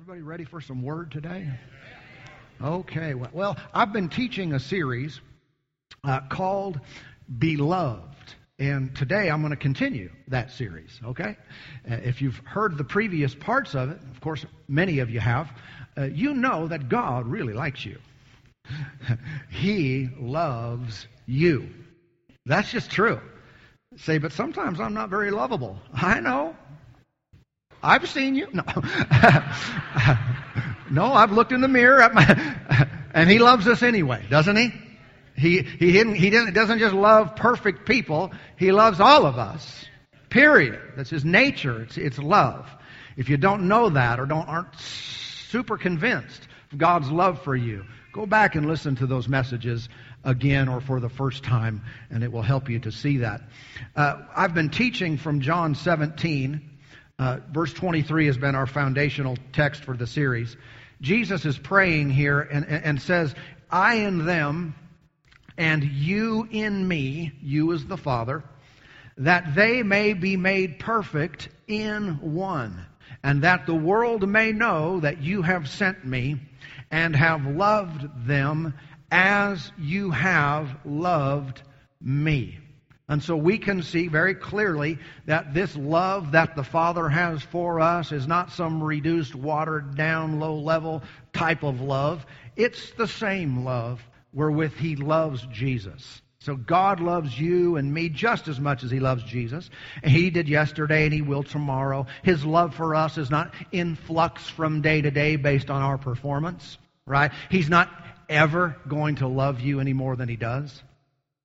[0.00, 1.50] Everybody ready for some word today?
[2.62, 3.14] Okay.
[3.14, 5.20] Well, I've been teaching a series
[6.04, 6.78] uh, called
[7.40, 8.04] Beloved.
[8.60, 11.36] And today I'm going to continue that series, okay?
[11.90, 15.50] Uh, if you've heard the previous parts of it, of course, many of you have,
[15.96, 17.98] uh, you know that God really likes you.
[19.50, 21.70] he loves you.
[22.46, 23.20] That's just true.
[23.96, 25.76] Say, but sometimes I'm not very lovable.
[25.92, 26.54] I know.
[27.82, 28.48] I've seen you.
[28.52, 28.64] No.
[30.90, 34.72] no, I've looked in the mirror at my, and he loves us anyway, doesn't he?
[35.36, 38.32] He, he, didn't, he didn't, doesn't just love perfect people.
[38.56, 39.84] He loves all of us.
[40.30, 40.80] Period.
[40.96, 41.82] That's his nature.
[41.82, 42.68] It's, it's love.
[43.16, 47.84] If you don't know that or don't, aren't super convinced of God's love for you,
[48.12, 49.88] go back and listen to those messages
[50.24, 53.42] again or for the first time, and it will help you to see that.
[53.94, 56.67] Uh, I've been teaching from John 17.
[57.18, 60.56] Uh, verse 23 has been our foundational text for the series.
[61.00, 63.34] Jesus is praying here and, and says,
[63.70, 64.74] I in them
[65.56, 68.44] and you in me, you as the Father,
[69.16, 72.86] that they may be made perfect in one,
[73.24, 76.36] and that the world may know that you have sent me
[76.92, 78.74] and have loved them
[79.10, 81.62] as you have loved
[82.00, 82.58] me.
[83.08, 87.80] And so we can see very clearly that this love that the Father has for
[87.80, 92.26] us is not some reduced, watered down, low level type of love.
[92.54, 94.02] It's the same love
[94.34, 96.20] wherewith he loves Jesus.
[96.40, 99.68] So God loves you and me just as much as he loves Jesus.
[100.04, 102.06] He did yesterday and he will tomorrow.
[102.22, 105.98] His love for us is not in flux from day to day based on our
[105.98, 107.32] performance, right?
[107.50, 107.90] He's not
[108.28, 110.82] ever going to love you any more than he does,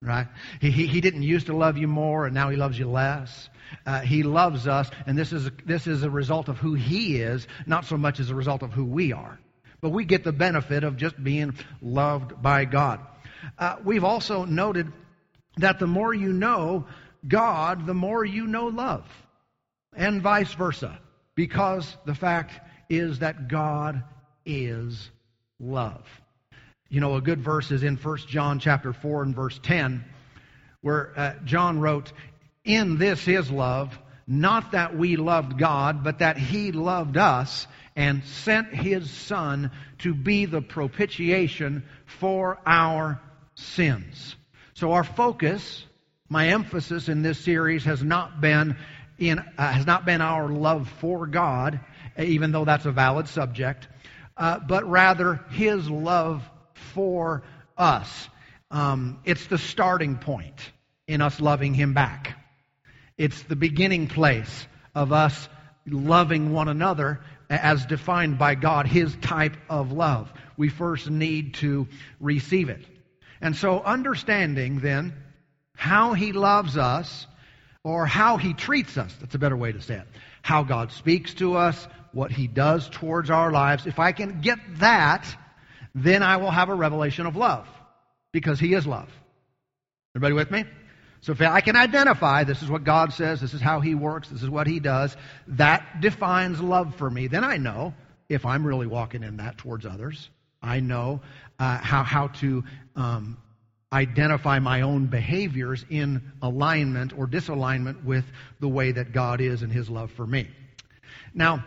[0.04, 0.28] right?
[0.60, 3.48] He, he, he didn't used to love you more and now he loves you less.
[3.86, 7.46] Uh, he loves us and this is, this is a result of who he is,
[7.66, 9.38] not so much as a result of who we are.
[9.80, 13.00] But we get the benefit of just being loved by God.
[13.58, 14.92] Uh, we've also noted
[15.56, 16.86] that the more you know
[17.26, 19.06] God, the more you know love,
[19.96, 20.98] and vice versa,
[21.34, 22.52] because the fact
[22.88, 24.02] is that God
[24.44, 25.10] is
[25.58, 26.04] love.
[26.94, 30.04] You know, a good verse is in 1 John chapter 4 and verse 10,
[30.80, 32.12] where uh, John wrote,
[32.64, 37.66] In this is love, not that we loved God, but that He loved us
[37.96, 43.20] and sent his Son to be the propitiation for our
[43.56, 44.36] sins.
[44.74, 45.84] So our focus,
[46.28, 48.76] my emphasis in this series has not been
[49.18, 51.80] in, uh, has not been our love for God,
[52.16, 53.88] even though that's a valid subject,
[54.36, 56.48] uh, but rather his love
[56.94, 57.42] for
[57.76, 58.28] us.
[58.70, 60.58] Um, it's the starting point
[61.06, 62.38] in us loving him back.
[63.18, 65.48] It's the beginning place of us
[65.86, 70.32] loving one another as defined by God, His type of love.
[70.56, 71.86] We first need to
[72.20, 72.84] receive it.
[73.40, 75.14] And so, understanding then
[75.76, 77.26] how He loves us,
[77.82, 80.06] or how He treats us, that's a better way to say it,
[80.42, 84.58] how God speaks to us, what He does towards our lives, if I can get
[84.78, 85.26] that,
[85.94, 87.66] then I will have a revelation of love,
[88.32, 89.08] because He is love.
[90.14, 90.64] Everybody with me?
[91.20, 94.28] So if I can identify, this is what God says, this is how He works,
[94.28, 95.16] this is what He does,
[95.48, 97.94] that defines love for me, then I know
[98.28, 100.28] if I'm really walking in that towards others.
[100.62, 101.20] I know
[101.58, 102.64] uh, how, how to
[102.96, 103.36] um,
[103.92, 108.24] identify my own behaviors in alignment or disalignment with
[108.60, 110.48] the way that God is and His love for me.
[111.34, 111.64] Now,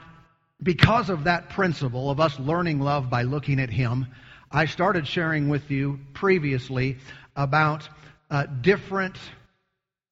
[0.62, 4.08] because of that principle of us learning love by looking at Him,
[4.52, 6.98] I started sharing with you previously
[7.36, 7.88] about
[8.30, 9.18] uh, different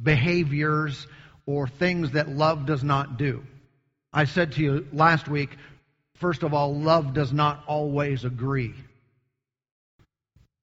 [0.01, 1.07] behaviors,
[1.45, 3.43] or things that love does not do.
[4.11, 5.57] I said to you last week,
[6.15, 8.73] first of all, love does not always agree.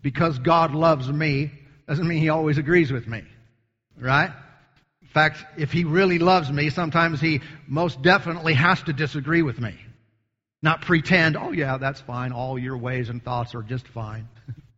[0.00, 1.50] Because God loves me
[1.87, 3.22] doesn't mean He always agrees with me.
[3.98, 4.31] Right?
[5.12, 9.61] In fact, if He really loves me, sometimes He most definitely has to disagree with
[9.61, 9.77] me.
[10.62, 14.27] Not pretend, oh yeah, that's fine, all your ways and thoughts are just fine.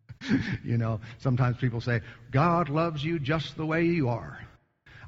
[0.64, 2.00] you know, sometimes people say,
[2.32, 4.36] God loves you just the way you are.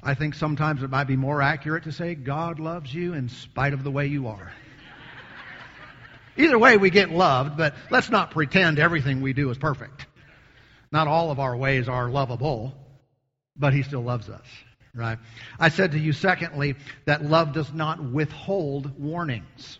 [0.01, 3.73] I think sometimes it might be more accurate to say, God loves you in spite
[3.73, 4.53] of the way you are.
[6.37, 10.05] Either way, we get loved, but let's not pretend everything we do is perfect.
[10.89, 12.73] Not all of our ways are lovable,
[13.57, 14.45] but He still loves us,
[14.97, 15.19] right?
[15.59, 19.79] I said to you, secondly, that love does not withhold warnings.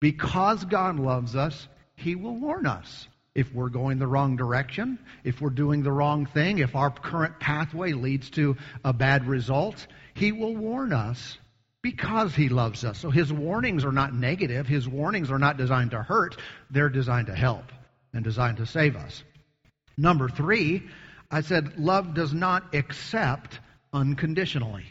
[0.00, 5.40] Because God loves us, He will warn us if we're going the wrong direction, if
[5.40, 10.32] we're doing the wrong thing, if our current pathway leads to a bad result, He
[10.32, 11.38] will warn us
[11.82, 12.98] because he loves us.
[12.98, 14.66] So his warnings are not negative.
[14.66, 16.36] His warnings are not designed to hurt.
[16.70, 17.64] They're designed to help
[18.12, 19.22] and designed to save us.
[19.96, 20.82] Number three,
[21.30, 23.60] I said love does not accept
[23.92, 24.84] unconditionally.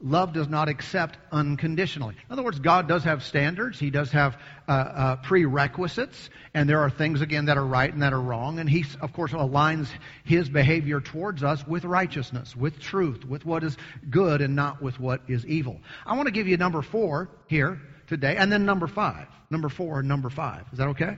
[0.00, 2.14] Love does not accept unconditionally.
[2.14, 3.80] In other words, God does have standards.
[3.80, 4.36] He does have
[4.68, 8.60] uh, uh, prerequisites, and there are things again that are right and that are wrong.
[8.60, 9.88] And He, of course, aligns
[10.22, 13.76] His behavior towards us with righteousness, with truth, with what is
[14.08, 15.80] good, and not with what is evil.
[16.06, 19.26] I want to give you number four here today, and then number five.
[19.50, 20.64] Number four and number five.
[20.70, 21.16] Is that okay?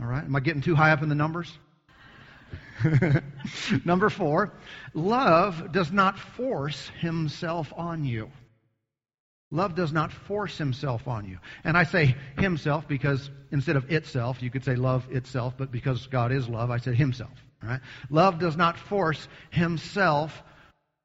[0.00, 0.24] All right.
[0.24, 1.56] Am I getting too high up in the numbers?
[3.84, 4.52] Number four,
[4.94, 8.30] love does not force himself on you.
[9.50, 11.38] Love does not force himself on you.
[11.62, 16.06] And I say himself because instead of itself, you could say love itself, but because
[16.08, 17.30] God is love, I said himself.
[17.62, 17.80] Right?
[18.10, 20.42] Love does not force himself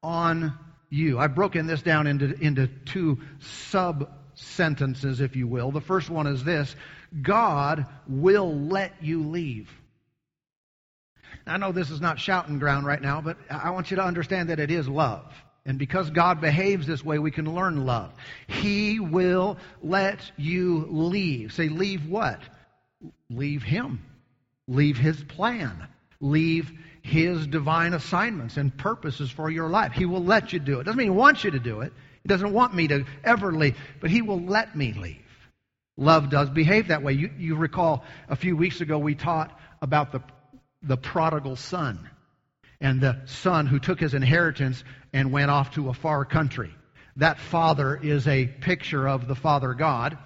[0.02, 0.58] on
[0.90, 1.18] you.
[1.18, 5.70] I've broken this down into, into two sub sentences, if you will.
[5.70, 6.74] The first one is this
[7.20, 9.70] God will let you leave.
[11.46, 14.50] I know this is not shouting ground right now, but I want you to understand
[14.50, 15.24] that it is love.
[15.64, 18.12] And because God behaves this way, we can learn love.
[18.48, 21.52] He will let you leave.
[21.52, 22.40] Say, leave what?
[23.30, 24.04] Leave Him.
[24.66, 25.86] Leave His plan.
[26.20, 26.72] Leave
[27.02, 29.92] His divine assignments and purposes for your life.
[29.92, 30.84] He will let you do it.
[30.84, 31.92] Doesn't mean He wants you to do it.
[32.22, 35.18] He doesn't want me to ever leave, but He will let me leave.
[35.96, 37.12] Love does behave that way.
[37.12, 40.22] You, you recall a few weeks ago we taught about the
[40.82, 42.08] the prodigal son
[42.80, 44.82] and the son who took his inheritance
[45.12, 46.74] and went off to a far country.
[47.16, 50.18] That father is a picture of the Father God.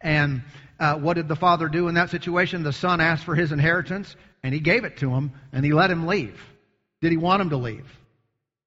[0.00, 0.42] And
[0.78, 2.62] uh, what did the father do in that situation?
[2.62, 5.90] The son asked for his inheritance and he gave it to him and he let
[5.90, 6.40] him leave.
[7.00, 7.86] Did he want him to leave?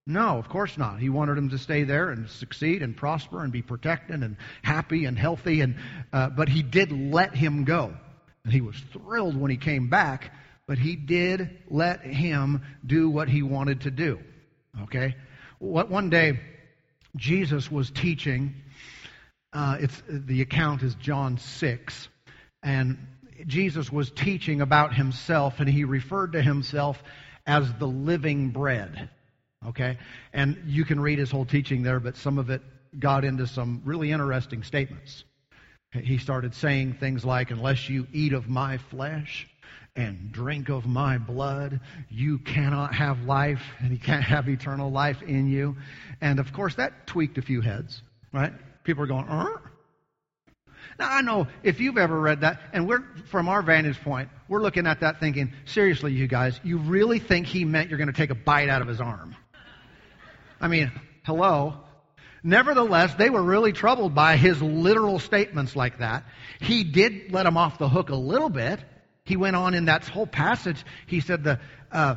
[0.05, 0.99] No, of course not.
[0.99, 5.05] He wanted him to stay there and succeed and prosper and be protected and happy
[5.05, 5.61] and healthy.
[5.61, 5.75] And
[6.11, 7.93] uh, but he did let him go,
[8.43, 10.31] and he was thrilled when he came back
[10.67, 14.19] but he did let him do what he wanted to do.
[14.83, 15.15] Okay?
[15.59, 16.39] What, one day,
[17.15, 18.55] Jesus was teaching.
[19.51, 22.07] Uh, it's, the account is John 6.
[22.63, 22.97] And
[23.45, 27.01] Jesus was teaching about himself, and he referred to himself
[27.45, 29.09] as the living bread.
[29.67, 29.97] Okay?
[30.31, 32.61] And you can read his whole teaching there, but some of it
[32.97, 35.23] got into some really interesting statements.
[35.91, 39.47] He started saying things like, Unless you eat of my flesh
[39.95, 41.79] and drink of my blood,
[42.09, 45.77] you cannot have life, and you can't have eternal life in you.
[46.19, 48.01] And of course, that tweaked a few heads,
[48.31, 48.53] right?
[48.83, 49.49] People are going, uh?
[50.99, 54.61] Now, I know if you've ever read that, and we're, from our vantage point, we're
[54.61, 58.13] looking at that thinking, seriously, you guys, you really think he meant you're going to
[58.13, 59.35] take a bite out of his arm?
[60.59, 60.91] I mean,
[61.23, 61.77] hello?
[62.43, 66.25] Nevertheless, they were really troubled by his literal statements like that.
[66.59, 68.79] He did let them off the hook a little bit,
[69.25, 70.83] he went on in that whole passage.
[71.07, 71.59] He said the
[71.91, 72.15] uh,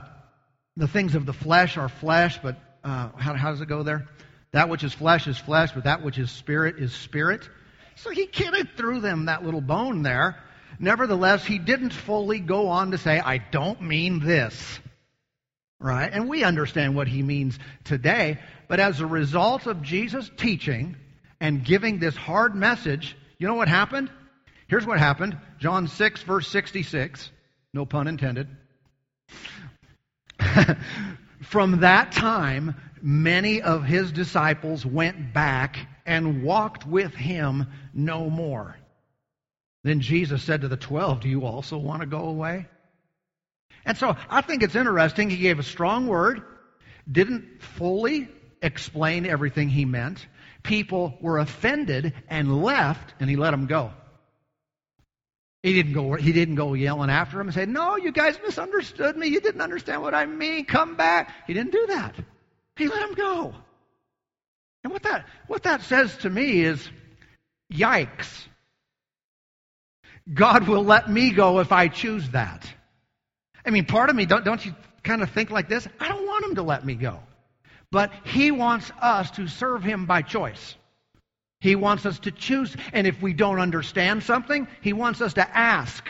[0.76, 4.08] the things of the flesh are flesh, but uh, how, how does it go there?
[4.52, 7.48] That which is flesh is flesh, but that which is spirit is spirit.
[7.96, 10.36] So he kind of threw them that little bone there.
[10.78, 14.80] Nevertheless, he didn't fully go on to say, I don't mean this.
[15.78, 16.10] Right?
[16.12, 18.38] And we understand what he means today.
[18.68, 20.96] But as a result of Jesus' teaching
[21.40, 24.10] and giving this hard message, you know what happened?
[24.68, 27.30] Here's what happened John 6, verse 66.
[27.72, 28.48] No pun intended.
[31.42, 38.76] From that time, many of his disciples went back and walked with him no more.
[39.84, 42.66] Then Jesus said to the twelve, Do you also want to go away?
[43.84, 45.30] And so I think it's interesting.
[45.30, 46.42] He gave a strong word,
[47.10, 48.28] didn't fully
[48.60, 50.26] explain everything he meant.
[50.64, 53.92] People were offended and left, and he let them go.
[55.62, 59.16] He didn't go, he didn't go yelling after him and say, No, you guys misunderstood
[59.16, 59.28] me.
[59.28, 60.64] You didn't understand what I mean.
[60.64, 61.34] Come back.
[61.46, 62.14] He didn't do that.
[62.76, 63.54] He let him go.
[64.84, 66.88] And what that, what that says to me is,
[67.72, 68.46] yikes.
[70.32, 72.68] God will let me go if I choose that.
[73.64, 75.88] I mean, part of me, don't, don't you kind of think like this?
[75.98, 77.20] I don't want him to let me go.
[77.90, 80.76] But he wants us to serve him by choice.
[81.66, 82.76] He wants us to choose.
[82.92, 86.06] And if we don't understand something, He wants us to ask.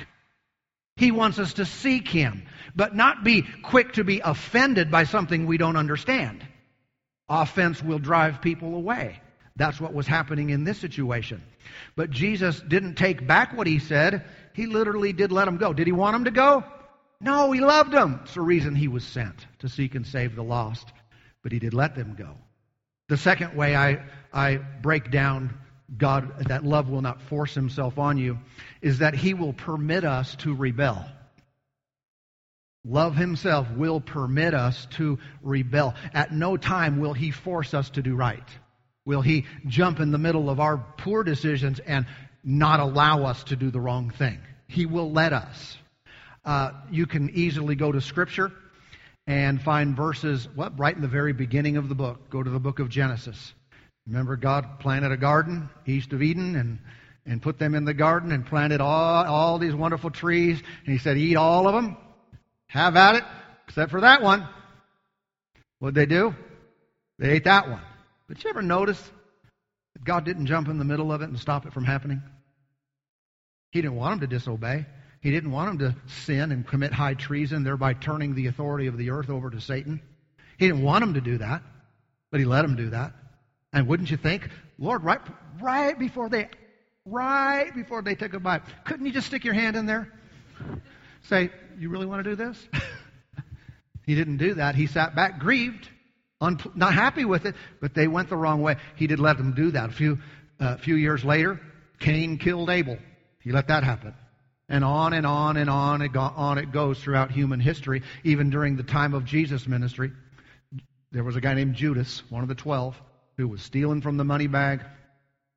[0.97, 2.43] He wants us to seek Him,
[2.75, 6.47] but not be quick to be offended by something we don't understand.
[7.29, 9.21] Offense will drive people away.
[9.57, 11.43] That's what was happening in this situation.
[11.97, 14.27] But Jesus didn't take back what he said.
[14.53, 15.73] He literally did let them go.
[15.73, 16.65] Did he want them to go?
[17.19, 18.21] No, he loved them.
[18.25, 20.87] It's the reason he was sent to seek and save the lost.
[21.43, 22.37] But he did let them go.
[23.09, 24.03] The second way I,
[24.37, 25.59] I break down
[25.97, 28.39] God, that love will not force himself on you,
[28.83, 31.07] is that he will permit us to rebel.
[32.85, 35.95] Love himself will permit us to rebel.
[36.13, 38.47] At no time will he force us to do right.
[39.07, 42.07] Will he jump in the middle of our poor decisions and
[42.45, 44.39] not allow us to do the wrong thing?
[44.69, 45.79] He will let us.
[46.45, 48.53] Uh, you can easily go to Scripture
[49.27, 52.29] and find verses, what, right in the very beginning of the book.
[52.29, 53.55] Go to the book of Genesis.
[54.07, 56.79] Remember, God planted a garden east of Eden and,
[57.27, 60.63] and put them in the garden and planted all, all these wonderful trees.
[60.85, 61.97] And He said, Eat all of them.
[62.69, 63.25] Have at it,
[63.67, 64.47] except for that one.
[65.79, 66.35] What'd they do?
[67.19, 67.83] They ate that one.
[68.29, 69.01] But you ever notice
[69.95, 72.23] that God didn't jump in the middle of it and stop it from happening?
[73.71, 74.87] He didn't want them to disobey.
[75.21, 78.97] He didn't want them to sin and commit high treason, thereby turning the authority of
[78.97, 80.01] the earth over to Satan.
[80.59, 81.63] He didn't want them to do that,
[82.31, 83.13] but he let them do that.
[83.77, 85.21] And wouldn't you think, Lord, right,
[85.61, 86.49] right before they,
[87.05, 90.11] right before they took a bite, couldn't you just stick your hand in there?
[91.25, 92.69] Say, you really want to do this?
[94.07, 94.77] he didn't do that.
[94.77, 95.91] He sat back grieved,
[96.41, 98.77] un- not happy with it, but they went the wrong way.
[98.95, 99.91] He did let them do that.
[99.91, 100.21] A few,
[100.59, 101.61] uh, few years later,
[101.99, 102.97] Cain killed Abel.
[103.41, 104.15] He let that happen.
[104.71, 108.77] And on and on and on and on it goes throughout human history, even during
[108.77, 110.13] the time of Jesus' ministry.
[111.13, 112.99] There was a guy named Judas, one of the twelve,
[113.37, 114.83] who was stealing from the money bag.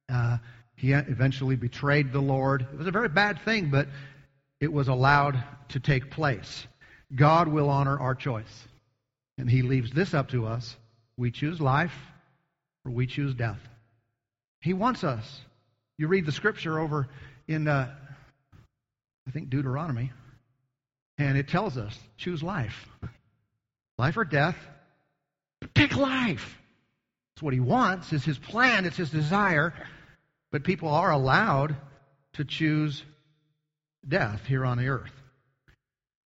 [0.08, 0.38] Uh,
[0.76, 2.62] he eventually betrayed the Lord.
[2.62, 3.88] It was a very bad thing, but
[4.60, 6.68] it was allowed to take place.
[7.14, 8.68] God will honor our choice.
[9.38, 10.76] And He leaves this up to us.
[11.18, 11.94] We choose life
[12.86, 13.60] or we choose death.
[14.62, 15.42] He wants us.
[15.98, 17.08] You read the scripture over
[17.48, 17.94] in, uh,
[19.28, 20.12] I think, Deuteronomy,
[21.18, 22.88] and it tells us choose life.
[23.98, 24.56] Life or death.
[25.74, 26.59] Pick life.
[27.40, 29.74] It's what He wants, it's His plan, it's His desire.
[30.52, 31.74] But people are allowed
[32.34, 33.02] to choose
[34.06, 35.14] death here on the earth.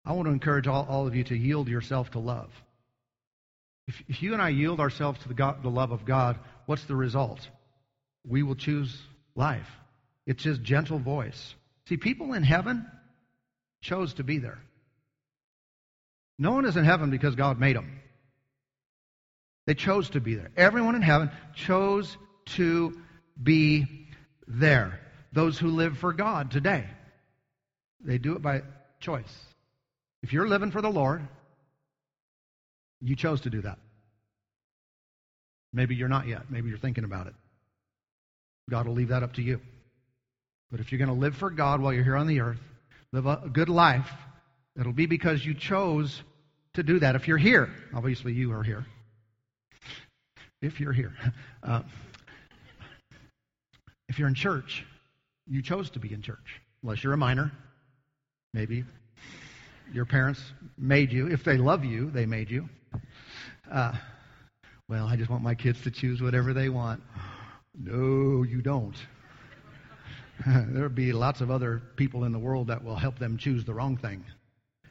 [0.04, 2.50] I want to encourage all, all of you to yield yourself to love.
[3.86, 6.86] If, if you and I yield ourselves to the, God, the love of God, what's
[6.86, 7.48] the result?
[8.26, 9.00] We will choose
[9.36, 9.70] life.
[10.26, 11.54] It's His gentle voice.
[11.88, 12.84] See, people in heaven
[13.80, 14.58] chose to be there.
[16.36, 18.00] No one is in heaven because God made them.
[19.66, 20.50] They chose to be there.
[20.56, 22.16] Everyone in heaven chose
[22.56, 22.98] to
[23.42, 24.06] be
[24.46, 25.00] there.
[25.32, 26.84] Those who live for God today.
[28.00, 28.62] They do it by
[29.00, 29.34] choice.
[30.22, 31.26] If you're living for the Lord,
[33.00, 33.78] you chose to do that.
[35.72, 36.50] Maybe you're not yet.
[36.50, 37.34] Maybe you're thinking about it.
[38.70, 39.60] God will leave that up to you.
[40.70, 42.60] But if you're going to live for God while you're here on the earth,
[43.12, 44.10] live a good life,
[44.78, 46.22] it'll be because you chose
[46.74, 47.14] to do that.
[47.14, 48.86] If you're here, obviously you are here.
[50.62, 51.12] If you're here.
[51.62, 51.82] Uh,
[54.08, 54.84] if you're in church,
[55.46, 56.60] you chose to be in church.
[56.82, 57.52] Unless you're a minor,
[58.54, 58.84] maybe.
[59.92, 60.40] Your parents
[60.78, 61.28] made you.
[61.28, 62.68] If they love you, they made you.
[63.70, 63.92] Uh,
[64.88, 67.02] well, I just want my kids to choose whatever they want.
[67.78, 68.96] No, you don't.
[70.46, 73.74] There'll be lots of other people in the world that will help them choose the
[73.74, 74.24] wrong thing,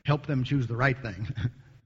[0.03, 1.27] help them choose the right thing.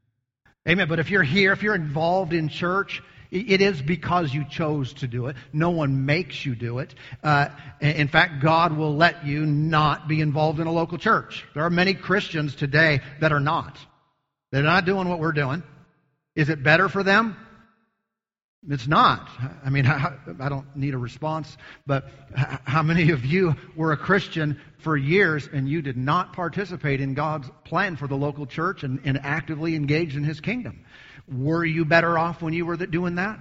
[0.68, 0.88] Amen.
[0.88, 5.08] But if you're here, if you're involved in church, it is because you chose to
[5.08, 5.36] do it.
[5.54, 6.96] No one makes you do it.
[7.24, 11.46] Uh, in fact, God will let you not be involved in a local church.
[11.54, 13.78] There are many Christians today that are not.
[14.52, 15.62] They're not doing what we're doing.
[16.36, 17.36] Is it better for them?
[18.68, 19.30] It's not.
[19.64, 19.86] I mean,
[20.40, 21.56] I don't need a response,
[21.86, 27.00] but how many of you were a Christian for years and you did not participate
[27.00, 30.84] in God's plan for the local church and, and actively engaged in His kingdom?
[31.32, 33.40] Were you better off when you were doing that?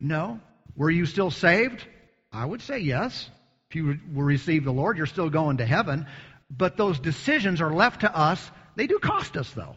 [0.00, 0.40] No.
[0.74, 1.86] Were you still saved?
[2.32, 3.30] I would say yes.
[3.70, 6.06] If you receive the Lord, you're still going to heaven.
[6.50, 8.50] But those decisions are left to us.
[8.76, 9.76] They do cost us, though.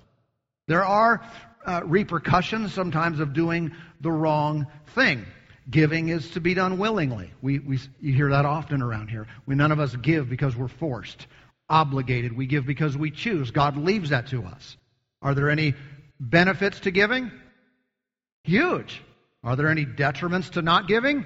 [0.67, 1.21] There are
[1.65, 5.25] uh, repercussions sometimes of doing the wrong thing.
[5.69, 7.31] Giving is to be done willingly.
[7.41, 9.27] We, we, you hear that often around here.
[9.45, 11.27] We, none of us give because we're forced,
[11.67, 12.35] obligated.
[12.35, 13.51] We give because we choose.
[13.51, 14.77] God leaves that to us.
[15.21, 15.75] Are there any
[16.19, 17.31] benefits to giving?
[18.50, 19.03] Huge.
[19.44, 21.24] Are there any detriments to not giving?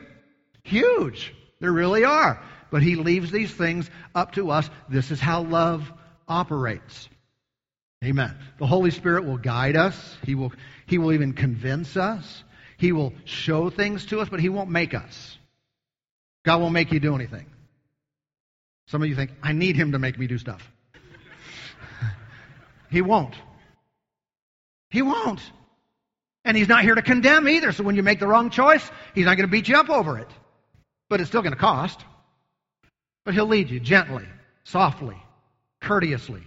[0.64, 1.34] Huge.
[1.62, 2.44] There really are.
[2.70, 4.70] But he leaves these things up to us.
[4.90, 5.90] This is how love
[6.28, 7.08] operates.
[8.04, 8.36] Amen.
[8.60, 10.18] The Holy Spirit will guide us.
[10.26, 10.52] He will,
[10.86, 12.44] he will even convince us.
[12.78, 15.38] He will show things to us, but He won't make us.
[16.44, 17.46] God won't make you do anything.
[18.88, 20.70] Some of you think, I need Him to make me do stuff.
[22.92, 23.36] he won't.
[24.90, 25.40] He won't.
[26.46, 27.72] And He's not here to condemn either.
[27.72, 30.18] So when you make the wrong choice, He's not going to beat you up over
[30.20, 30.30] it.
[31.10, 32.04] but it's still going to cost.
[33.26, 34.26] But he'll lead you gently,
[34.64, 35.16] softly,
[35.82, 36.44] courteously.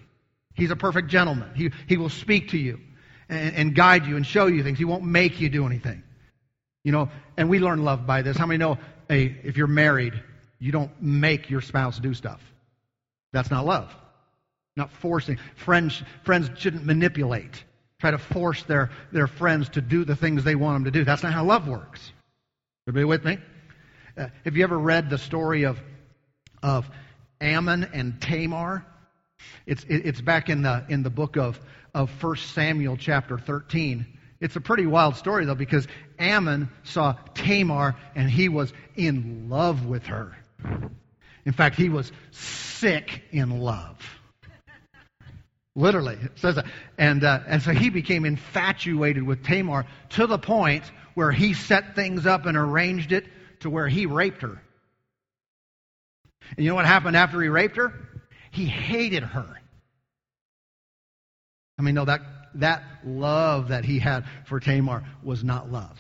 [0.55, 1.55] He's a perfect gentleman.
[1.55, 2.81] He, he will speak to you
[3.29, 4.79] and, and guide you and show you things.
[4.79, 6.03] He won't make you do anything.
[6.85, 8.37] You know, and we learn love by this.
[8.37, 10.15] How many know hey, if you're married,
[10.59, 12.41] you don't make your spouse do stuff?
[13.33, 13.95] That's not love.
[14.77, 15.39] Not forcing.
[15.55, 17.65] Friends, friends shouldn't manipulate,
[17.99, 21.05] try to force their, their friends to do the things they want them to do.
[21.05, 22.13] That's not how love works.
[22.87, 23.39] Everybody with me?
[24.17, 25.81] Uh, have you ever read the story of,
[26.63, 26.89] of
[27.41, 28.85] Ammon and Tamar?
[29.67, 31.59] It's, it, it's back in the, in the book of,
[31.95, 34.07] of 1 Samuel, chapter 13.
[34.41, 35.89] It's a pretty wild story, though, because
[36.19, 40.37] Ammon saw Tamar and he was in love with her.
[41.45, 43.99] In fact, he was sick in love.
[45.77, 46.65] Literally, it says that.
[46.97, 51.95] And, uh, and so he became infatuated with Tamar to the point where he set
[51.95, 53.27] things up and arranged it
[53.61, 54.61] to where he raped her.
[56.57, 57.93] And you know what happened after he raped her?
[58.51, 59.61] He hated her.
[61.79, 62.23] I mean, no, that,
[62.55, 65.99] that love that he had for Tamar was not love.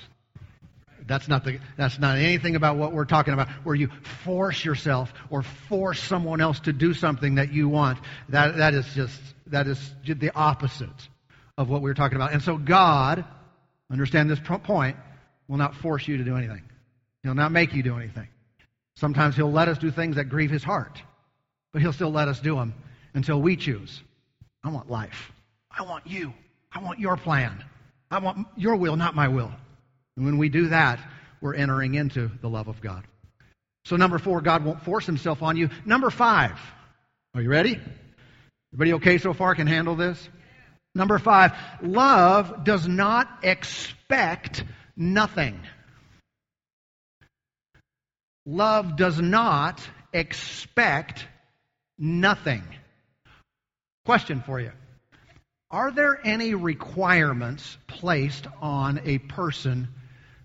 [1.06, 3.88] That's not, the, that's not anything about what we're talking about, where you
[4.24, 7.98] force yourself or force someone else to do something that you want.
[8.30, 10.88] That, that is just, that is the opposite
[11.56, 12.32] of what we we're talking about.
[12.32, 13.24] And so God,
[13.90, 14.96] understand this point,
[15.46, 16.62] will not force you to do anything.
[17.22, 18.28] He'll not make you do anything.
[18.96, 21.00] Sometimes He'll let us do things that grieve His heart,
[21.72, 22.74] but He'll still let us do them
[23.14, 24.02] until we choose.
[24.64, 25.30] I want life.
[25.70, 26.32] I want you.
[26.72, 27.64] I want your plan.
[28.10, 29.52] I want your will, not my will.
[30.16, 31.00] And when we do that,
[31.40, 33.04] we're entering into the love of God.
[33.84, 35.70] So, number four, God won't force himself on you.
[35.84, 36.58] Number five,
[37.34, 37.78] are you ready?
[38.72, 39.54] Everybody okay so far?
[39.54, 40.28] Can handle this?
[40.94, 44.64] Number five, love does not expect
[44.96, 45.60] nothing.
[48.46, 49.82] Love does not
[50.12, 51.26] expect
[51.98, 52.62] nothing.
[54.04, 54.72] Question for you
[55.70, 59.88] Are there any requirements placed on a person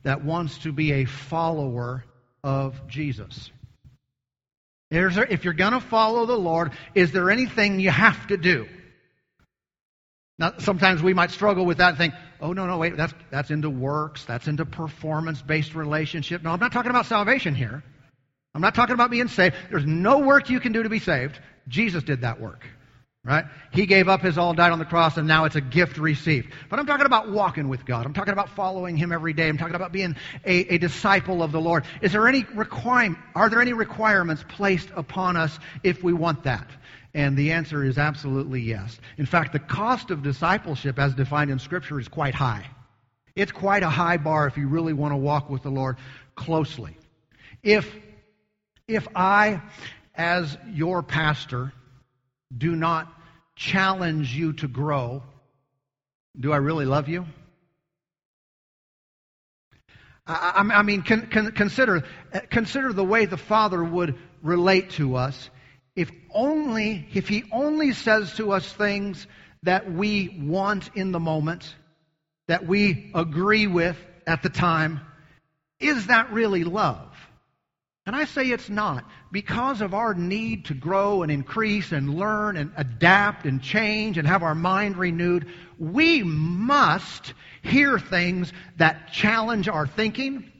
[0.03, 2.03] that wants to be a follower
[2.43, 3.51] of Jesus?
[4.89, 8.67] There, if you're going to follow the Lord, is there anything you have to do?
[10.37, 13.51] Now, sometimes we might struggle with that and think, oh, no, no, wait, that's, that's
[13.51, 16.41] into works, that's into performance based relationship.
[16.43, 17.83] No, I'm not talking about salvation here.
[18.53, 19.55] I'm not talking about being saved.
[19.69, 21.39] There's no work you can do to be saved.
[21.67, 22.65] Jesus did that work.
[23.23, 23.45] Right?
[23.71, 26.51] He gave up his all, died on the cross, and now it's a gift received.
[26.69, 28.07] But I'm talking about walking with God.
[28.07, 29.47] I'm talking about following Him every day.
[29.47, 31.83] I'm talking about being a, a disciple of the Lord.
[32.01, 36.67] Is there any requirement, are there any requirements placed upon us if we want that?
[37.13, 38.99] And the answer is absolutely yes.
[39.17, 42.65] In fact, the cost of discipleship as defined in Scripture is quite high.
[43.35, 45.97] It's quite a high bar if you really want to walk with the Lord
[46.35, 46.97] closely.
[47.61, 47.87] If,
[48.87, 49.61] if I,
[50.15, 51.71] as your pastor,
[52.55, 53.11] do not
[53.55, 55.23] challenge you to grow,
[56.39, 57.25] do I really love you?
[60.25, 62.03] I, I mean, con, con, consider,
[62.49, 65.49] consider the way the Father would relate to us
[65.95, 69.27] if only, if He only says to us things
[69.63, 71.75] that we want in the moment,
[72.47, 75.01] that we agree with at the time.
[75.79, 77.10] Is that really love?
[78.05, 79.05] And I say it's not.
[79.31, 84.27] Because of our need to grow and increase and learn and adapt and change and
[84.27, 90.51] have our mind renewed, we must hear things that challenge our thinking,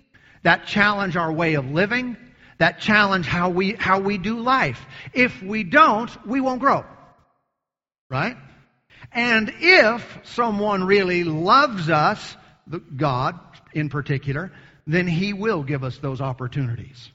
[0.44, 2.16] that challenge our way of living,
[2.60, 4.86] that challenge how we, how we do life.
[5.14, 6.86] If we don't, we won't grow.
[8.08, 8.38] Right?
[9.12, 12.38] And if someone really loves us,
[12.96, 13.40] God
[13.74, 14.52] in particular,
[14.86, 17.12] then He will give us those opportunities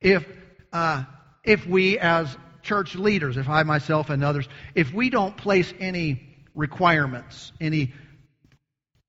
[0.00, 0.26] if,
[0.72, 1.04] uh,
[1.44, 6.22] if we as church leaders, if I myself and others, if we don't place any
[6.54, 7.92] requirements, any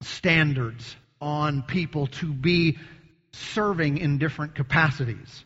[0.02, 2.78] standards on people to be
[3.34, 5.46] serving in different capacities,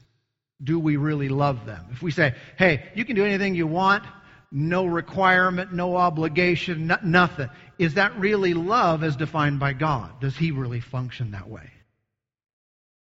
[0.64, 1.88] do we really love them?
[1.92, 4.04] If we say, hey, you can do anything you want,
[4.52, 10.22] no requirement, no obligation, no, nothing, is that really love as defined by God?
[10.22, 11.70] Does He really function that way?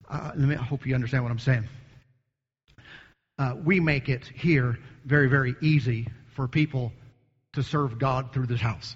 [0.07, 1.67] Uh, me, I hope you understand what I'm saying
[3.41, 6.91] uh, we make it here very, very easy for people
[7.53, 8.95] to serve God through this house.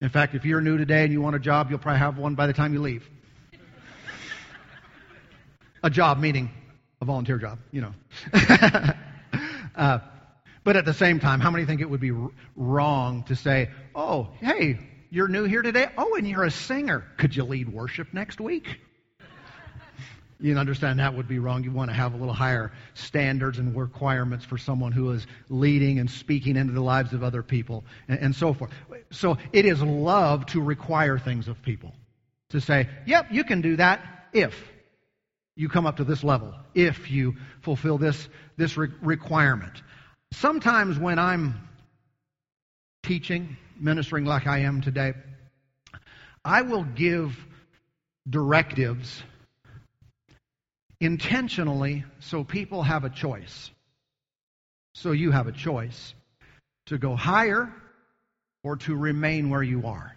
[0.00, 2.36] In fact, if you're new today and you want a job, you'll probably have one
[2.36, 3.10] by the time you leave.
[5.82, 6.50] a job meaning
[7.00, 7.94] a volunteer job, you know.
[9.74, 9.98] uh,
[10.62, 12.12] but at the same time, how many think it would be
[12.54, 14.78] wrong to say, oh, hey,
[15.10, 15.88] you're new here today?
[15.98, 17.04] Oh, and you're a singer.
[17.16, 18.78] Could you lead worship next week?
[20.40, 21.64] You understand that would be wrong.
[21.64, 25.98] You want to have a little higher standards and requirements for someone who is leading
[25.98, 28.70] and speaking into the lives of other people and, and so forth.
[29.10, 31.92] So it is love to require things of people.
[32.50, 34.00] To say, yep, you can do that
[34.32, 34.54] if
[35.56, 39.82] you come up to this level, if you fulfill this, this re- requirement.
[40.32, 41.68] Sometimes when I'm
[43.02, 45.14] teaching, ministering like I am today,
[46.44, 47.36] I will give
[48.28, 49.22] directives
[51.00, 53.70] intentionally so people have a choice.
[54.94, 56.14] So you have a choice
[56.86, 57.72] to go higher
[58.64, 60.14] or to remain where you are.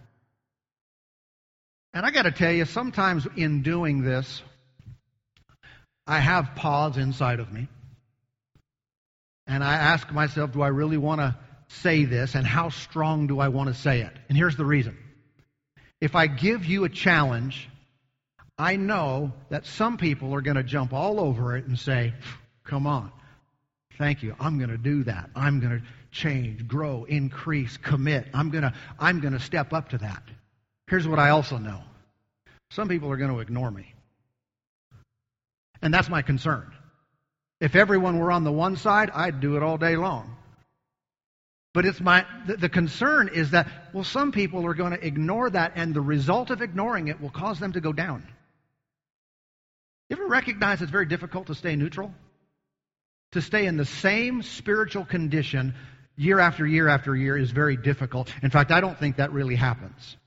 [1.94, 4.42] And I got to tell you, sometimes in doing this,
[6.06, 7.68] I have pause inside of me.
[9.46, 11.36] And I ask myself, do I really want to
[11.68, 12.34] say this?
[12.34, 14.12] And how strong do I want to say it?
[14.28, 14.96] And here's the reason.
[16.00, 17.68] If I give you a challenge
[18.62, 22.14] I know that some people are going to jump all over it and say,
[22.62, 23.10] Come on.
[23.98, 24.36] Thank you.
[24.38, 25.30] I'm going to do that.
[25.34, 28.28] I'm going to change, grow, increase, commit.
[28.32, 30.22] I'm going to I'm going to step up to that.
[30.86, 31.80] Here's what I also know.
[32.70, 33.92] Some people are going to ignore me.
[35.82, 36.72] And that's my concern.
[37.60, 40.36] If everyone were on the one side, I'd do it all day long.
[41.74, 45.50] But it's my the, the concern is that well some people are going to ignore
[45.50, 48.22] that and the result of ignoring it will cause them to go down.
[50.12, 52.12] You ever recognize it's very difficult to stay neutral?
[53.30, 55.74] To stay in the same spiritual condition
[56.16, 58.30] year after year after year is very difficult.
[58.42, 60.18] In fact, I don't think that really happens.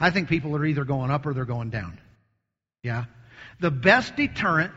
[0.00, 2.00] I think people are either going up or they're going down.
[2.82, 3.04] Yeah?
[3.60, 4.72] The best deterrent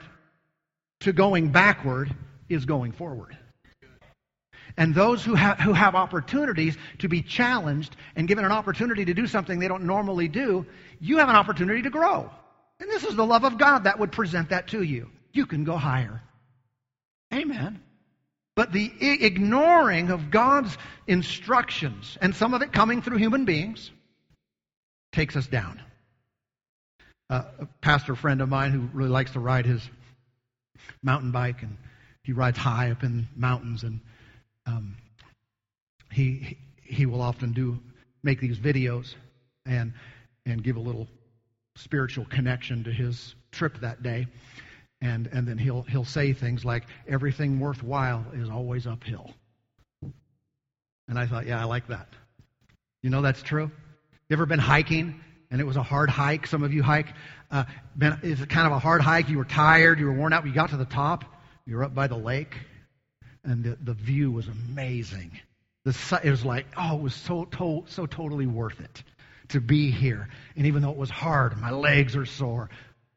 [0.99, 2.13] to going backward
[2.49, 3.37] is going forward.
[4.75, 9.13] And those who have, who have opportunities to be challenged and given an opportunity to
[9.13, 10.65] do something they don't normally do,
[10.99, 12.29] you have an opportunity to grow.
[12.79, 15.09] And this is the love of God that would present that to you.
[15.33, 16.21] You can go higher.
[17.33, 17.81] Amen.
[18.55, 23.91] But the ignoring of God's instructions, and some of it coming through human beings,
[25.11, 25.81] takes us down.
[27.29, 29.87] Uh, a pastor friend of mine who really likes to ride his
[31.03, 31.77] mountain bike, and
[32.23, 34.01] he rides high up in mountains, and
[34.65, 34.97] um,
[36.11, 37.79] he he will often do
[38.23, 39.13] make these videos
[39.65, 39.93] and
[40.45, 41.07] and give a little
[41.79, 44.27] spiritual connection to his trip that day.
[45.01, 49.31] And, and then he'll, he'll say things like, everything worthwhile is always uphill.
[51.07, 52.07] And I thought, yeah, I like that.
[53.01, 53.71] You know that's true?
[54.27, 56.47] You ever been hiking and it was a hard hike?
[56.47, 57.07] Some of you hike.
[57.49, 57.63] Uh,
[57.97, 59.29] been, it's kind of a hard hike.
[59.29, 59.99] You were tired.
[59.99, 60.45] You were worn out.
[60.45, 61.23] You got to the top.
[61.65, 62.55] You were up by the lake.
[63.43, 65.31] And the, the view was amazing.
[65.85, 69.03] The, it was like, oh, it was so, to, so totally worth it
[69.49, 70.27] to be here.
[70.55, 72.69] And even though it was hard, my legs are sore,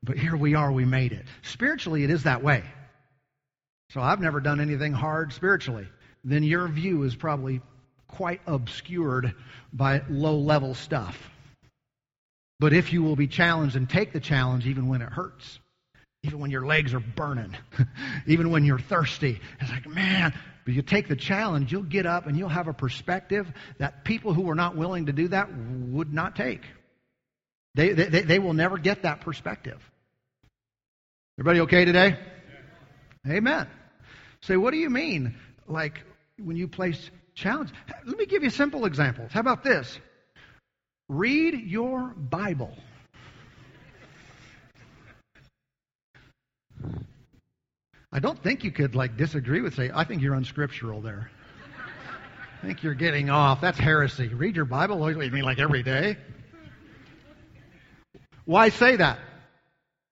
[0.03, 1.27] but here we are, we made it.
[1.43, 2.65] Spiritually, it is that way.
[3.91, 5.87] So I've never done anything hard spiritually.
[6.25, 7.61] Then your view is probably
[8.09, 9.35] quite obscured
[9.73, 11.31] by low level stuff.
[12.59, 15.59] But if you will be challenged and take the challenge even when it hurts,
[16.23, 17.57] even when your legs are burning,
[18.27, 20.33] even when you're thirsty, it's like, man,
[20.65, 24.35] but you take the challenge, you'll get up and you'll have a perspective that people
[24.35, 26.63] who are not willing to do that would not take.
[27.75, 29.79] They, they, they will never get that perspective.
[31.39, 32.19] Everybody okay today?
[33.27, 33.67] Amen.
[34.43, 35.35] Say, what do you mean?
[35.67, 36.03] Like
[36.39, 37.71] when you place challenge?
[38.07, 39.33] Let me give you simple examples.
[39.33, 39.99] How about this?
[41.09, 42.77] Read your Bible.
[48.13, 51.31] I don't think you could like disagree with say, I think you're unscriptural there.
[52.63, 53.61] I think you're getting off.
[53.61, 54.29] That's heresy.
[54.29, 55.11] Read your Bible.
[55.11, 56.17] You mean like every day?
[58.45, 59.19] Why say that?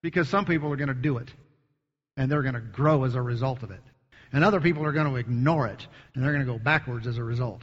[0.03, 1.29] Because some people are going to do it
[2.17, 3.83] and they're going to grow as a result of it.
[4.33, 7.19] And other people are going to ignore it and they're going to go backwards as
[7.19, 7.63] a result.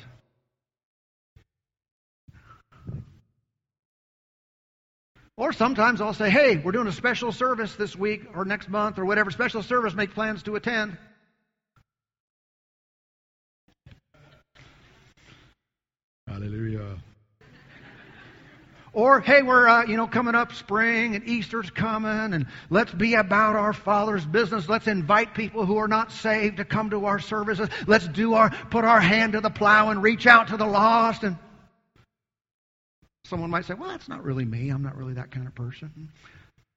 [5.37, 8.97] Or sometimes I'll say, hey, we're doing a special service this week or next month
[8.97, 10.97] or whatever special service, make plans to attend.
[16.27, 16.97] Hallelujah.
[18.93, 23.13] Or, hey, we're, uh, you know, coming up spring and Easter's coming and let's be
[23.13, 24.67] about our Father's business.
[24.67, 27.69] Let's invite people who are not saved to come to our services.
[27.85, 31.21] Let's do our, put our hand to the plow and reach out to the lost
[31.21, 31.37] and
[33.27, 34.69] Someone might say, well, that's not really me.
[34.69, 36.09] I'm not really that kind of person.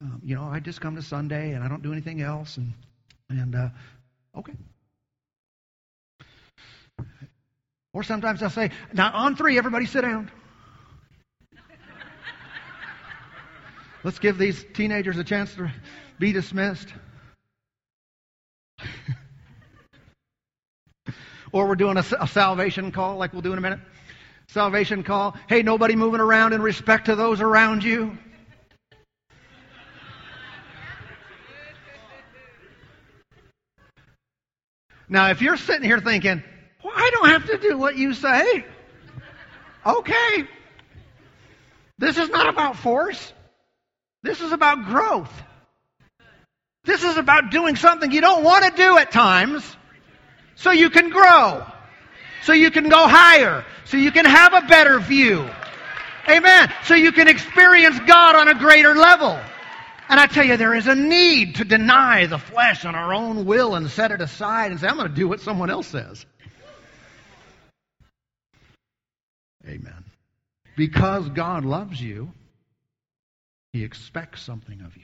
[0.03, 2.57] Um, you know, I just come to Sunday and I don't do anything else.
[2.57, 2.73] And,
[3.29, 3.69] and uh,
[4.37, 4.55] okay.
[7.93, 10.29] Or sometimes I'll say, now on three, everybody sit down.
[14.05, 15.71] Let's give these teenagers a chance to
[16.19, 16.89] be dismissed.
[21.53, 23.81] or we're doing a, a, salvation call like we'll do in a minute.
[24.53, 25.37] Salvation call.
[25.49, 28.19] Hey, nobody moving around in respect to those around you.
[35.09, 36.43] Now, if you're sitting here thinking,
[36.83, 38.65] well, I don't have to do what you say.
[39.87, 40.45] Okay.
[41.99, 43.33] This is not about force.
[44.25, 45.33] This is about growth.
[46.85, 49.65] This is about doing something you don't want to do at times
[50.57, 51.65] so you can grow,
[52.43, 55.49] so you can go higher, so you can have a better view.
[56.29, 56.73] Amen.
[56.85, 59.37] So you can experience God on a greater level.
[60.09, 63.47] And I tell you, there is a need to deny the flesh on our own
[63.47, 66.25] will and set it aside and say, I'm going to do what someone else says.
[69.67, 70.05] Amen.
[70.77, 72.33] Because God loves you,
[73.73, 75.03] He expects something of you.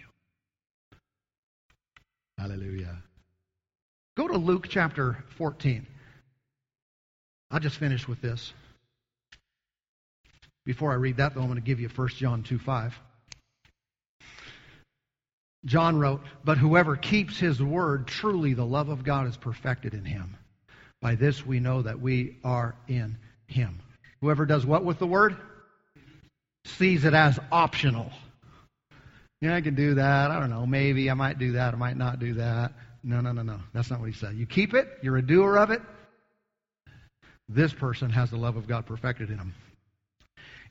[2.38, 3.03] Hallelujah.
[4.16, 5.87] Go to Luke chapter 14.
[7.51, 8.53] I'll just finish with this.
[10.66, 12.98] Before I read that, though, I'm going to give you 1 John 2 5.
[15.64, 20.05] John wrote, But whoever keeps his word, truly the love of God is perfected in
[20.05, 20.37] him.
[21.00, 23.79] By this we know that we are in him.
[24.20, 25.37] Whoever does what with the word?
[26.64, 28.11] Sees it as optional.
[29.40, 30.31] Yeah, I can do that.
[30.31, 30.66] I don't know.
[30.66, 31.74] Maybe I might do that.
[31.74, 32.72] I might not do that.
[33.05, 33.61] No, no, no, no.
[33.72, 34.35] That's not what he said.
[34.35, 34.88] You keep it.
[35.02, 35.83] You're a doer of it.
[37.48, 39.55] This person has the love of God perfected in him.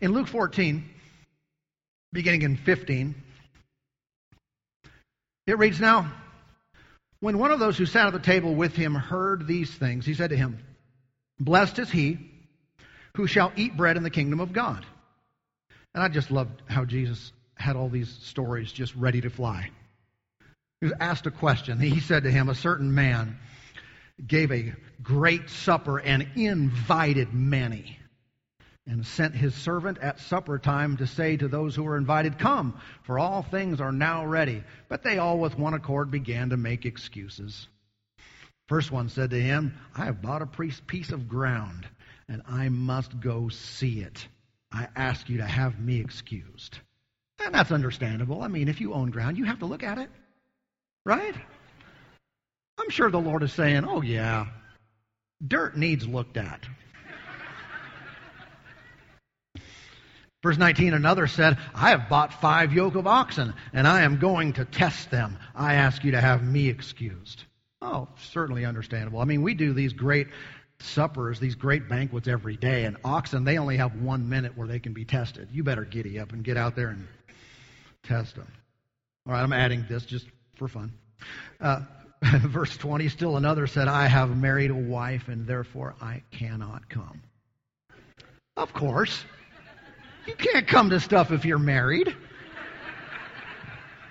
[0.02, 0.88] In Luke 14,
[2.12, 3.16] beginning in 15,
[5.48, 6.12] it reads Now,
[7.20, 10.14] when one of those who sat at the table with him heard these things, he
[10.14, 10.60] said to him,
[11.40, 12.32] Blessed is he
[13.16, 14.86] who shall eat bread in the kingdom of God.
[15.94, 19.70] And I just loved how Jesus had all these stories just ready to fly.
[20.82, 21.80] He was asked a question.
[21.80, 23.38] He said to him, A certain man
[24.26, 27.98] gave a great supper and invited many,
[28.88, 32.80] and sent his servant at supper time to say to those who were invited, Come,
[33.04, 34.64] for all things are now ready.
[34.90, 37.68] But they all with one accord began to make excuses.
[38.68, 41.88] First one said to him, I have bought a piece of ground,
[42.28, 44.28] and I must go see it.
[44.72, 46.80] I ask you to have me excused.
[47.44, 48.42] And that's understandable.
[48.42, 50.10] I mean, if you own ground, you have to look at it.
[51.06, 51.36] Right?
[52.80, 54.48] I'm sure the Lord is saying, oh, yeah,
[55.46, 56.62] dirt needs looked at.
[60.46, 64.54] Verse 19, another said, I have bought five yoke of oxen, and I am going
[64.54, 65.40] to test them.
[65.56, 67.46] I ask you to have me excused.
[67.82, 69.22] Oh, certainly understandable.
[69.22, 70.28] I mean, we do these great
[70.80, 74.78] suppers, these great banquets every day, and oxen, they only have one minute where they
[74.78, 75.50] can be tested.
[75.52, 77.08] You better giddy up and get out there and
[78.04, 78.52] test them.
[79.26, 80.28] All right, I'm adding this just
[80.58, 80.94] for fun.
[81.60, 81.80] Uh,
[82.22, 87.24] verse 20, still another said, I have married a wife, and therefore I cannot come.
[88.56, 89.26] Of course.
[90.28, 92.16] You can't come to stuff if you're married.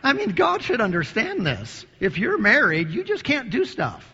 [0.03, 1.87] I mean, God should understand this.
[1.99, 4.09] If you're married, you just can't do stuff.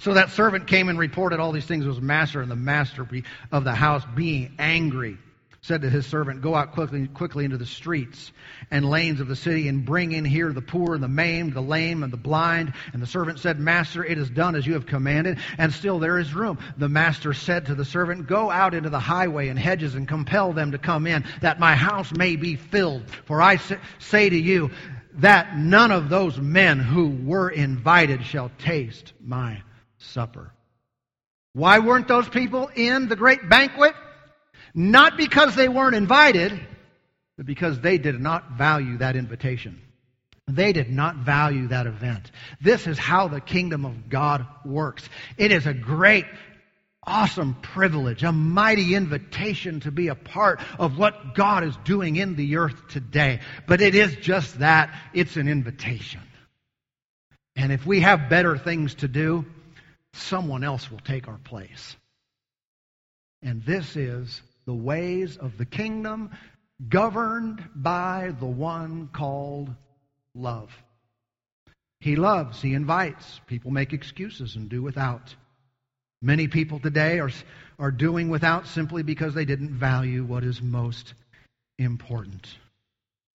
[0.00, 3.06] So that servant came and reported all these things to his master, and the master
[3.50, 5.16] of the house, being angry,
[5.64, 8.32] said to his servant, Go out quickly, quickly into the streets
[8.72, 11.60] and lanes of the city and bring in here the poor and the maimed, the
[11.60, 12.72] lame and the blind.
[12.92, 16.18] And the servant said, Master, it is done as you have commanded, and still there
[16.18, 16.58] is room.
[16.78, 20.52] The master said to the servant, Go out into the highway and hedges and compel
[20.52, 23.08] them to come in, that my house may be filled.
[23.26, 23.60] For I
[24.00, 24.72] say to you,
[25.14, 29.62] that none of those men who were invited shall taste my
[29.98, 30.50] supper.
[31.52, 33.94] Why weren't those people in the great banquet?
[34.74, 36.58] Not because they weren't invited,
[37.36, 39.80] but because they did not value that invitation.
[40.48, 42.30] They did not value that event.
[42.60, 45.08] This is how the kingdom of God works.
[45.36, 46.26] It is a great,
[47.06, 52.34] awesome privilege, a mighty invitation to be a part of what God is doing in
[52.34, 53.40] the earth today.
[53.66, 56.22] But it is just that it's an invitation.
[57.54, 59.44] And if we have better things to do,
[60.14, 61.96] someone else will take our place.
[63.42, 66.30] And this is the ways of the kingdom
[66.88, 69.74] governed by the one called
[70.34, 70.70] love.
[72.00, 73.40] He loves, he invites.
[73.46, 75.34] People make excuses and do without.
[76.20, 77.30] Many people today are,
[77.78, 81.14] are doing without simply because they didn't value what is most
[81.78, 82.46] important.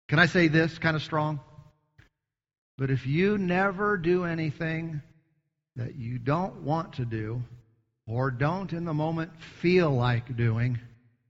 [0.07, 1.39] Can I say this kind of strong?
[2.77, 5.01] But if you never do anything
[5.75, 7.41] that you don't want to do
[8.05, 10.79] or don't in the moment feel like doing,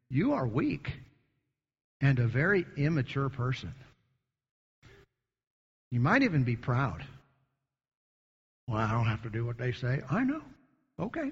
[0.09, 0.93] you are weak.
[2.01, 3.73] and a very immature person.
[5.91, 7.03] You might even be proud.
[8.67, 10.01] Well, I don't have to do what they say.
[10.09, 10.41] I know.
[10.99, 11.31] Okay.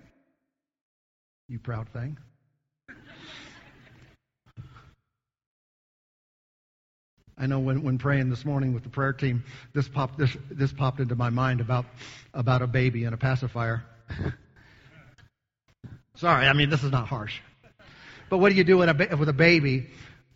[1.49, 2.17] You proud thing.
[7.37, 10.71] I know when, when praying this morning with the prayer team, this popped this this
[10.71, 11.85] popped into my mind about
[12.33, 13.83] about a baby and a pacifier.
[16.15, 17.41] Sorry, I mean this is not harsh.
[18.29, 19.87] But what do you do with a, with a baby?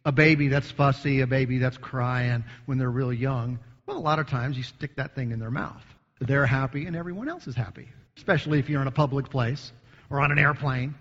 [0.06, 3.60] A baby that's fussy, a baby that's crying when they're real young.
[3.86, 5.84] Well, a lot of times you stick that thing in their mouth.
[6.22, 9.72] They're happy and everyone else is happy, especially if you're in a public place
[10.10, 10.96] or on an airplane.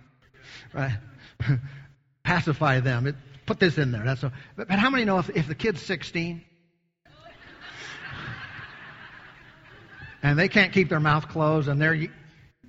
[0.73, 0.97] Right?
[2.25, 3.07] Pacify them.
[3.07, 3.15] It,
[3.47, 4.05] put this in there.
[4.05, 6.43] That's a, but, but how many know if, if the kid's 16
[10.23, 12.09] and they can't keep their mouth closed and they're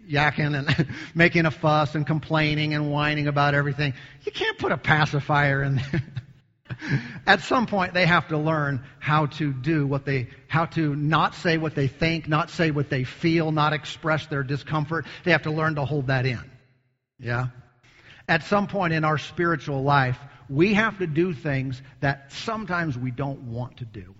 [0.10, 3.93] yakking and making a fuss and complaining and whining about everything.
[4.24, 6.04] You can't put a pacifier in there.
[7.28, 11.36] At some point, they have to learn how to do what they, how to not
[11.36, 15.06] say what they think, not say what they feel, not express their discomfort.
[15.24, 16.39] They have to learn to hold that in.
[17.19, 17.48] Yeah?
[18.28, 20.17] At some point in our spiritual life,
[20.48, 24.15] we have to do things that sometimes we don't want to do.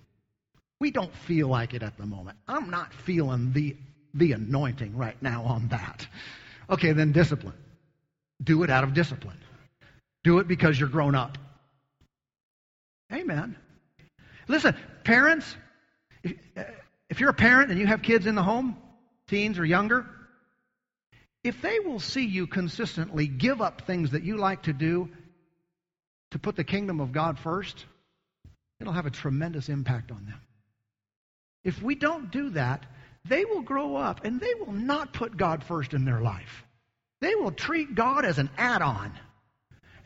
[0.80, 2.38] We don't feel like it at the moment.
[2.48, 3.76] I'm not feeling the
[4.14, 6.06] the anointing right now on that.
[6.68, 7.54] Okay, then discipline.
[8.42, 9.38] Do it out of discipline.
[10.24, 11.38] Do it because you're grown up.
[13.12, 13.56] Amen.
[14.48, 15.56] Listen, parents,
[16.22, 18.76] if, you're a parent and you have kids in the home,
[19.28, 20.06] teens or younger,
[21.42, 25.08] if they will see you consistently give up things that you like to do
[26.32, 27.84] to put the kingdom of God first,
[28.78, 30.40] it'll have a tremendous impact on them.
[31.64, 32.86] If we don't do that,
[33.26, 36.64] they will grow up and they will not put God first in their life.
[37.20, 39.12] They will treat God as an add on,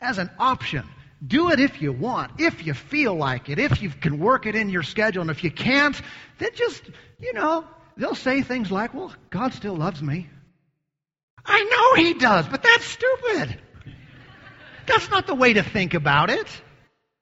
[0.01, 0.83] as an option.
[1.25, 4.55] Do it if you want, if you feel like it, if you can work it
[4.55, 5.21] in your schedule.
[5.21, 5.99] And if you can't,
[6.39, 6.83] then just,
[7.19, 10.29] you know, they'll say things like, well, God still loves me.
[11.45, 13.59] I know He does, but that's stupid.
[14.87, 16.47] That's not the way to think about it.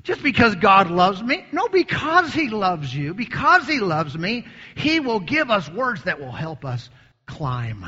[0.04, 1.46] Just because God loves me?
[1.52, 6.20] No, because He loves you, because He loves me, He will give us words that
[6.20, 6.90] will help us
[7.26, 7.86] climb,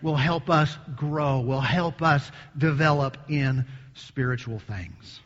[0.00, 5.20] will help us grow, will help us develop in spiritual things.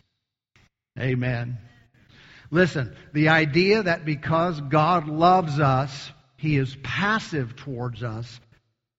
[0.99, 1.59] Amen.
[2.51, 8.41] Listen, the idea that because God loves us, He is passive towards us,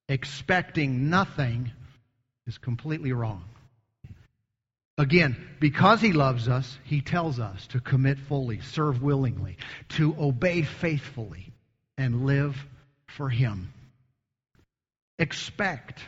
[0.08, 1.72] expecting nothing,
[2.48, 3.44] is completely wrong.
[4.98, 9.58] Again, because he loves us, he tells us to commit fully, serve willingly,
[9.90, 11.52] to obey faithfully,
[11.98, 12.56] and live
[13.08, 13.74] for him.
[15.18, 16.00] Expect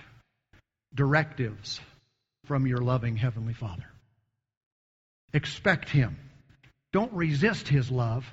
[0.93, 1.79] directives
[2.45, 3.85] from your loving Heavenly Father.
[5.33, 6.17] Expect him.
[6.93, 8.25] Don't resist his love.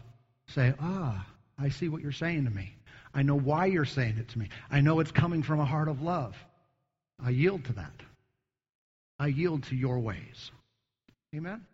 [0.49, 1.27] Say, ah,
[1.59, 2.75] I see what you're saying to me.
[3.15, 4.49] I know why you're saying it to me.
[4.71, 6.37] I know it's coming from a heart of love.
[7.23, 7.93] I yield to that.
[9.23, 10.51] I yield to your ways.
[11.33, 11.65] Amen?